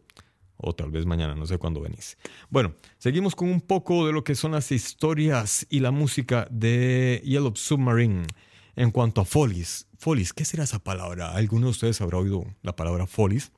[0.58, 2.16] O tal vez mañana, no sé cuándo venís.
[2.48, 7.20] Bueno, seguimos con un poco de lo que son las historias y la música de
[7.24, 8.26] Yellow Submarine.
[8.74, 11.32] En cuanto a Follies, Follies, ¿qué será esa palabra?
[11.32, 13.50] ¿Alguno de ustedes habrá oído la palabra Follies?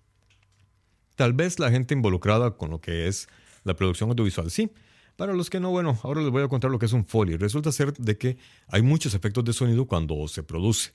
[1.16, 3.28] Tal vez la gente involucrada con lo que es
[3.64, 4.70] la producción audiovisual, sí.
[5.16, 7.36] Para los que no, bueno, ahora les voy a contar lo que es un Foley.
[7.36, 8.38] Resulta ser de que
[8.68, 10.92] hay muchos efectos de sonido cuando se produce.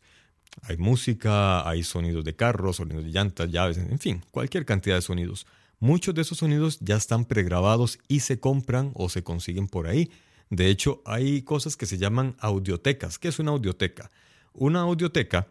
[0.61, 5.01] Hay música, hay sonidos de carros, sonidos de llantas, llaves, en fin, cualquier cantidad de
[5.01, 5.45] sonidos.
[5.79, 10.11] Muchos de esos sonidos ya están pregrabados y se compran o se consiguen por ahí.
[10.49, 13.19] De hecho, hay cosas que se llaman audiotecas.
[13.19, 14.09] ¿Qué es una audioteca?
[14.53, 15.47] Una audioteca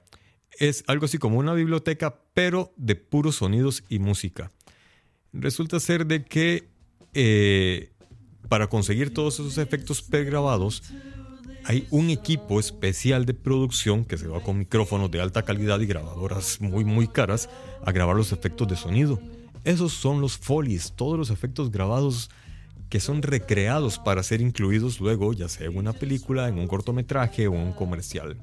[0.58, 4.52] es algo así como una biblioteca, pero de puros sonidos y música.
[5.32, 6.68] Resulta ser de que
[7.14, 7.92] eh,
[8.48, 10.82] para conseguir todos esos efectos pregrabados,
[11.64, 15.86] hay un equipo especial de producción que se va con micrófonos de alta calidad y
[15.86, 17.48] grabadoras muy muy caras
[17.84, 19.20] a grabar los efectos de sonido.
[19.64, 22.30] Esos son los folies, todos los efectos grabados
[22.88, 27.48] que son recreados para ser incluidos luego, ya sea en una película, en un cortometraje
[27.48, 28.36] o en un comercial.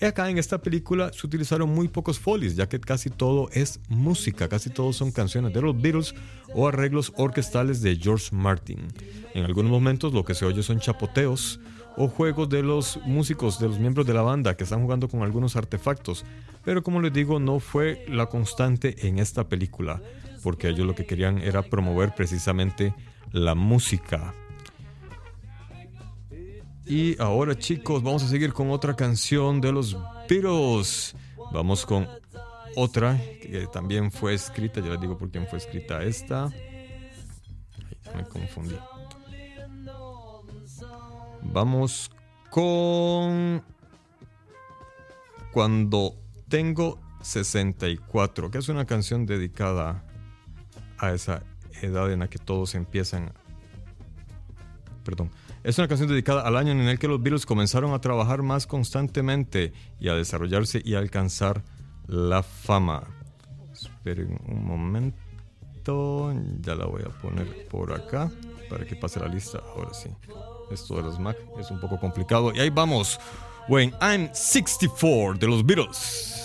[0.00, 3.80] Y acá en esta película se utilizaron muy pocos folies, ya que casi todo es
[3.88, 6.14] música, casi todos son canciones de los Beatles
[6.54, 8.86] o arreglos orquestales de George Martin.
[9.34, 11.58] En algunos momentos lo que se oye son chapoteos
[11.98, 15.22] o juegos de los músicos, de los miembros de la banda que están jugando con
[15.22, 16.24] algunos artefactos,
[16.64, 20.00] pero como les digo, no fue la constante en esta película,
[20.44, 22.94] porque ellos lo que querían era promover precisamente
[23.32, 24.32] la música.
[26.86, 29.96] Y ahora chicos, vamos a seguir con otra canción de los
[30.28, 31.14] Beatles.
[31.52, 32.08] Vamos con
[32.76, 36.44] otra que también fue escrita, ya les digo por quién fue escrita esta.
[36.44, 38.76] Ay, me confundí.
[41.42, 42.10] Vamos
[42.50, 43.62] con
[45.52, 46.14] Cuando
[46.48, 50.04] tengo 64, que es una canción dedicada
[50.98, 51.42] a esa
[51.82, 53.32] edad en la que todos empiezan
[55.08, 55.30] perdón.
[55.64, 58.66] Es una canción dedicada al año en el que los Beatles comenzaron a trabajar más
[58.66, 61.64] constantemente y a desarrollarse y a alcanzar
[62.06, 63.04] la fama.
[63.72, 68.30] Esperen un momento, ya la voy a poner por acá
[68.68, 69.62] para que pase la lista.
[69.74, 70.10] Ahora sí,
[70.70, 72.52] esto de los Mac es un poco complicado.
[72.54, 73.18] Y ahí vamos,
[73.68, 76.38] When I'm 64 de los Beatles.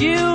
[0.00, 0.27] You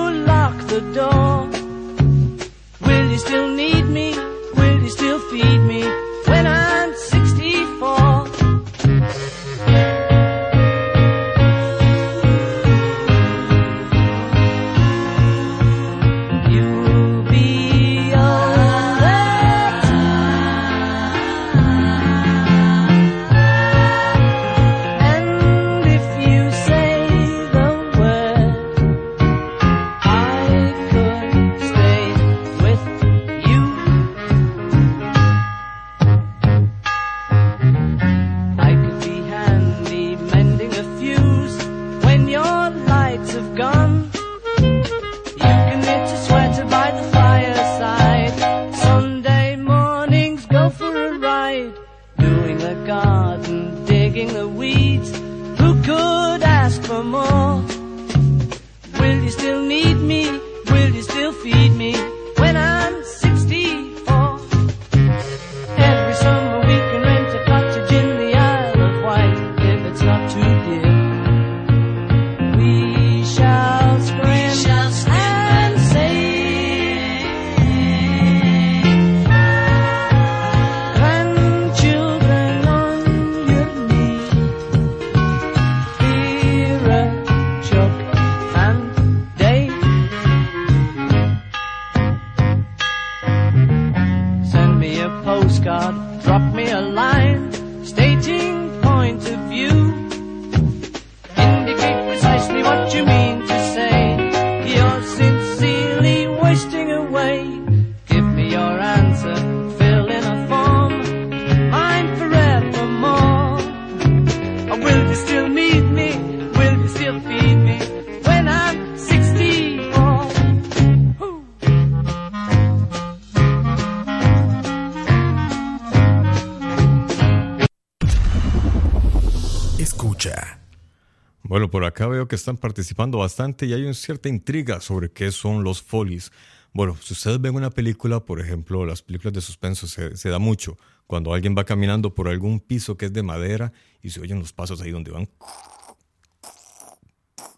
[132.03, 135.81] acá veo que están participando bastante y hay una cierta intriga sobre qué son los
[135.81, 136.31] folies.
[136.73, 140.77] Bueno, si ustedes ven una película, por ejemplo, las películas de suspenso se, da mucho.
[141.07, 144.51] Cuando alguien va caminando por algún piso que es de madera y se oyen los
[144.51, 145.29] pasos ahí donde van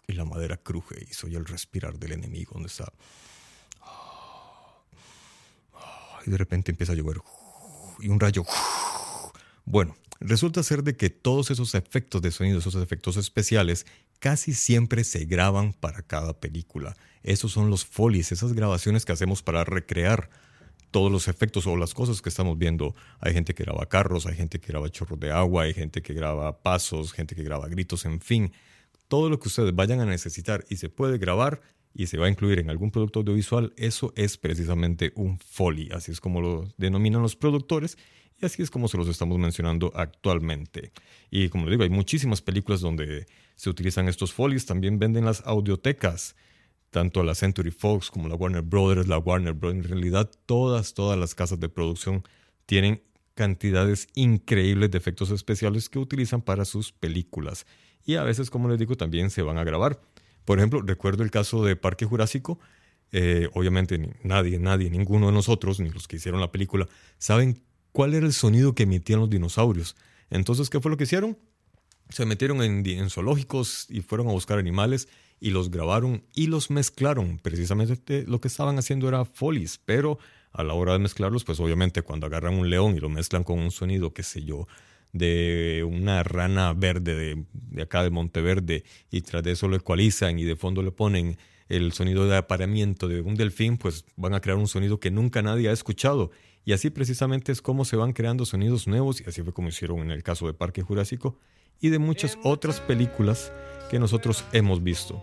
[0.06, 2.92] y la madera cruje y se oye el respirar del enemigo donde está.
[6.24, 7.16] Y de repente empieza a llover
[7.98, 8.44] y un rayo.
[9.64, 13.86] Bueno, resulta ser de que todos esos efectos de sonido, esos efectos especiales,
[14.18, 16.96] casi siempre se graban para cada película.
[17.22, 20.30] Esos son los folies, esas grabaciones que hacemos para recrear
[20.90, 22.94] todos los efectos o las cosas que estamos viendo.
[23.20, 26.14] Hay gente que graba carros, hay gente que graba chorros de agua, hay gente que
[26.14, 28.52] graba pasos, gente que graba gritos, en fin.
[29.08, 31.60] Todo lo que ustedes vayan a necesitar y se puede grabar
[31.92, 36.12] y se va a incluir en algún producto audiovisual, eso es precisamente un foley, así
[36.12, 37.96] es como lo denominan los productores
[38.40, 40.92] y así es como se los estamos mencionando actualmente.
[41.30, 43.26] Y como les digo, hay muchísimas películas donde
[43.56, 46.36] se utilizan estos folies, también venden las audiotecas,
[46.90, 51.18] tanto la Century Fox como la Warner Brothers, la Warner Brothers, en realidad todas, todas
[51.18, 52.22] las casas de producción
[52.66, 53.02] tienen
[53.34, 57.66] cantidades increíbles de efectos especiales que utilizan para sus películas.
[58.04, 60.00] Y a veces, como les digo, también se van a grabar.
[60.44, 62.58] Por ejemplo, recuerdo el caso de Parque Jurásico.
[63.12, 66.88] Eh, obviamente nadie, nadie, ninguno de nosotros, ni los que hicieron la película,
[67.18, 69.96] saben cuál era el sonido que emitían los dinosaurios.
[70.30, 71.36] Entonces, ¿qué fue lo que hicieron?
[72.08, 75.08] Se metieron en, en zoológicos y fueron a buscar animales
[75.40, 77.38] y los grabaron y los mezclaron.
[77.38, 80.18] Precisamente lo que estaban haciendo era folies, pero
[80.52, 83.58] a la hora de mezclarlos, pues obviamente cuando agarran un león y lo mezclan con
[83.58, 84.66] un sonido, qué sé yo,
[85.12, 90.38] de una rana verde de, de acá de Monteverde y tras de eso lo ecualizan
[90.38, 91.38] y de fondo le ponen
[91.68, 95.42] el sonido de apareamiento de un delfín, pues van a crear un sonido que nunca
[95.42, 96.30] nadie ha escuchado.
[96.64, 100.00] Y así precisamente es como se van creando sonidos nuevos y así fue como hicieron
[100.00, 101.38] en el caso de Parque Jurásico
[101.80, 103.52] y de muchas otras películas
[103.90, 105.22] que nosotros hemos visto.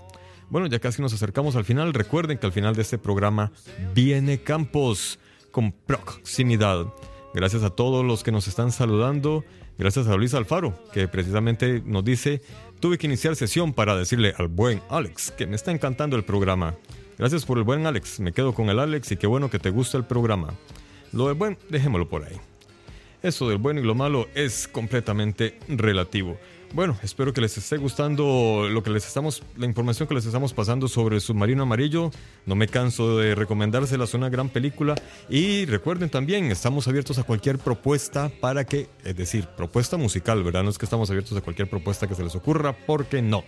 [0.49, 1.93] Bueno, ya casi nos acercamos al final.
[1.93, 3.51] Recuerden que al final de este programa
[3.93, 5.19] viene Campos
[5.51, 6.85] con proximidad.
[7.33, 9.43] Gracias a todos los que nos están saludando.
[9.77, 12.41] Gracias a Luis Alfaro, que precisamente nos dice,
[12.79, 16.75] tuve que iniciar sesión para decirle al buen Alex que me está encantando el programa.
[17.17, 19.71] Gracias por el buen Alex, me quedo con el Alex y qué bueno que te
[19.71, 20.53] gusta el programa.
[21.11, 22.52] Lo del buen, dejémoslo por ahí.
[23.24, 26.38] Eso del bueno y lo malo es completamente relativo.
[26.74, 30.51] Bueno, espero que les esté gustando lo que les estamos, la información que les estamos
[30.51, 32.11] pasando sobre el submarino amarillo.
[32.45, 34.95] No me canso de recomendárselas, una gran película.
[35.30, 40.63] Y recuerden también, estamos abiertos a cualquier propuesta para que, es decir, propuesta musical, ¿verdad?
[40.63, 43.45] No es que estamos abiertos a cualquier propuesta que se les ocurra, porque no.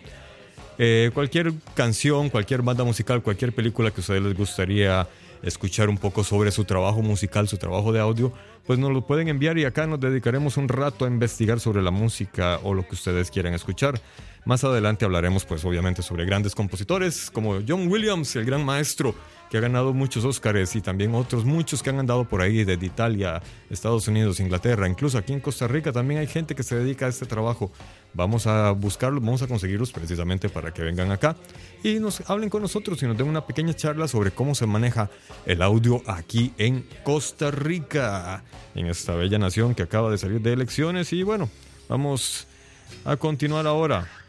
[0.78, 5.06] Eh, cualquier canción, cualquier banda musical, cualquier película que a ustedes les gustaría
[5.44, 8.34] escuchar un poco sobre su trabajo musical, su trabajo de audio,
[8.66, 11.92] pues nos lo pueden enviar y acá nos dedicaremos un rato a investigar sobre la
[11.92, 14.02] música o lo que ustedes quieran escuchar.
[14.46, 19.16] Más adelante hablaremos pues obviamente sobre grandes compositores como John Williams, el gran maestro
[19.50, 22.86] que ha ganado muchos Óscares y también otros muchos que han andado por ahí desde
[22.86, 23.42] Italia,
[23.72, 27.10] Estados Unidos, Inglaterra, incluso aquí en Costa Rica también hay gente que se dedica a
[27.10, 27.72] este trabajo.
[28.14, 31.36] Vamos a buscarlos, vamos a conseguirlos precisamente para que vengan acá
[31.84, 35.10] y nos hablen con nosotros y nos den una pequeña charla sobre cómo se maneja
[35.48, 38.44] el audio aquí en Costa Rica,
[38.76, 41.50] en esta bella nación que acaba de salir de elecciones y bueno,
[41.90, 42.46] vamos
[43.06, 44.25] a continuar ahora.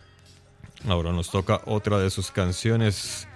[0.87, 3.27] Ahora nos toca otra de sus canciones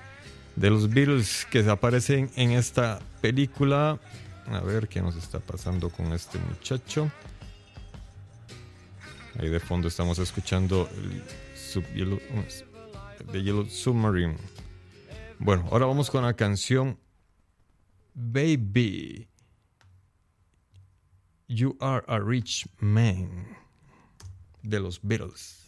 [0.55, 3.99] de los Beatles que aparecen en esta película.
[4.47, 7.11] A ver qué nos está pasando con este muchacho.
[9.39, 11.23] Ahí de fondo estamos escuchando el
[11.57, 12.21] Sub- Yellow,
[13.33, 14.37] Yellow Submarine.
[15.39, 16.99] Bueno, ahora vamos con la canción
[18.15, 19.29] Baby.
[21.49, 23.47] You are a rich man
[24.63, 25.60] de los Beatles.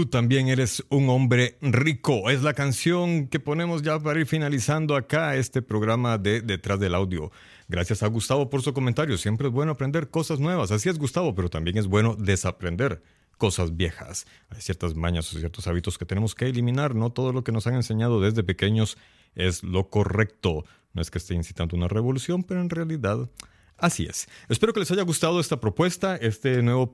[0.00, 2.30] Tú también eres un hombre rico.
[2.30, 6.94] Es la canción que ponemos ya para ir finalizando acá este programa de Detrás del
[6.94, 7.30] Audio.
[7.68, 9.18] Gracias a Gustavo por su comentario.
[9.18, 10.70] Siempre es bueno aprender cosas nuevas.
[10.70, 13.02] Así es, Gustavo, pero también es bueno desaprender
[13.36, 14.26] cosas viejas.
[14.48, 16.94] Hay ciertas mañas o ciertos hábitos que tenemos que eliminar.
[16.94, 18.96] No todo lo que nos han enseñado desde pequeños
[19.34, 20.64] es lo correcto.
[20.94, 23.28] No es que esté incitando una revolución, pero en realidad
[23.76, 24.28] así es.
[24.48, 26.90] Espero que les haya gustado esta propuesta, este nuevo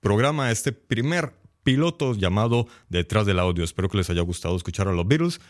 [0.00, 3.64] programa, este primer piloto llamado Detrás del Audio.
[3.64, 5.40] Espero que les haya gustado escuchar a los Beatles.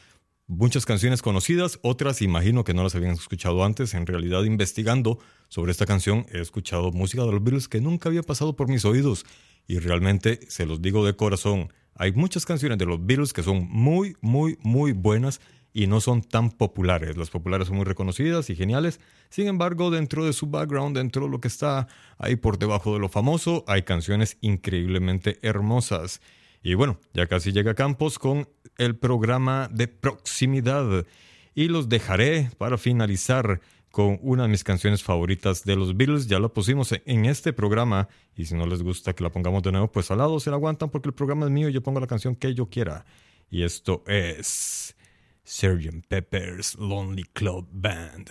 [0.47, 3.95] Muchas canciones conocidas, otras imagino que no las habían escuchado antes.
[3.95, 8.23] En realidad, investigando sobre esta canción, he escuchado música de los Beatles que nunca había
[8.23, 9.25] pasado por mis oídos.
[9.69, 13.69] Y realmente, se los digo de corazón, hay muchas canciones de los Beatles que son
[13.71, 15.41] muy, muy, muy buenas
[15.73, 17.17] y no son tan populares.
[17.17, 19.01] Las populares son muy reconocidas y geniales.
[19.29, 21.87] Sin embargo, dentro de su background, dentro de lo que está
[22.19, 26.21] ahí por debajo de lo famoso, hay canciones increíblemente hermosas.
[26.63, 31.07] Y bueno, ya casi llega Campos con el programa de proximidad.
[31.55, 33.61] Y los dejaré para finalizar
[33.91, 36.27] con una de mis canciones favoritas de los Beatles.
[36.27, 38.09] Ya la pusimos en este programa.
[38.37, 40.57] Y si no les gusta que la pongamos de nuevo, pues al lado se la
[40.57, 43.05] aguantan porque el programa es mío y yo pongo la canción que yo quiera.
[43.51, 44.95] Y esto es
[45.51, 46.09] Sgt.
[46.09, 48.31] Pepper's Lonely Club Band.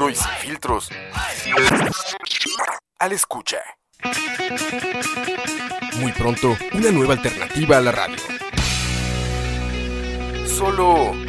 [0.00, 0.88] y sin filtros.
[2.98, 3.58] Al escucha.
[5.96, 8.16] Muy pronto, una nueva alternativa a la radio.
[10.46, 11.21] Solo.